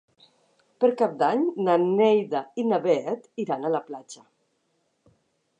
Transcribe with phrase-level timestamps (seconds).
[0.83, 4.27] Per Cap d'Any na Neida i na Bet iran a la platja.